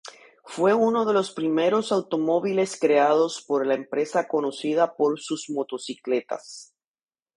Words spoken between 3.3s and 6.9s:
por la empresa conocida por su motocicletas.